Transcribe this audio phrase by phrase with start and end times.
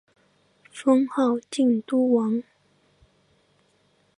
[0.71, 2.41] 封号靖都王。